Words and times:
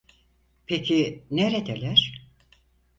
Peki 0.67 1.23
neredeler? 1.31 2.29